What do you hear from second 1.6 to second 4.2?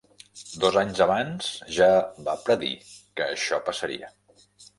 ja va predir que això passaria.